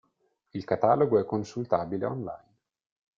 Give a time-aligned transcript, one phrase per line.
[0.53, 2.55] Il catalogo è consultabile on line.